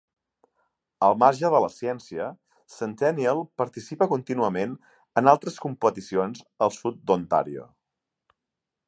Al 1.07 1.17
marge 1.23 1.49
de 1.55 1.59
la 1.63 1.67
ciència, 1.73 2.29
Centennial 2.75 3.43
participa 3.63 4.09
contínuament 4.15 4.73
en 5.23 5.31
altres 5.35 5.61
competicions 5.67 6.43
al 6.69 6.75
sud 6.79 6.99
d'Ontario. 7.11 7.69